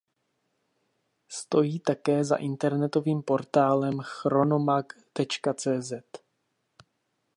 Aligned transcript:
Stojí 1.31 1.79
také 1.79 2.23
za 2.23 2.35
internetovým 2.35 3.23
portálem 3.23 3.99
Chronomag.cz. 4.01 5.93